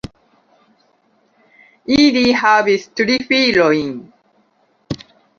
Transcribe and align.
Ili 1.97 2.23
havis 2.39 2.87
tri 3.01 3.17
filojn. 3.33 3.93